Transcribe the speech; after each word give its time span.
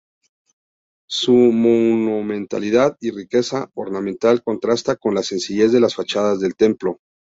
Su 1.07 1.31
monumentalidad 1.31 2.97
y 3.01 3.11
riqueza 3.11 3.69
ornamental 3.75 4.41
contrasta 4.41 4.95
con 4.95 5.13
la 5.13 5.21
sencillez 5.21 5.71
de 5.71 5.79
las 5.79 5.93
fachadas 5.93 6.39
del 6.39 6.55
templo. 6.55 6.97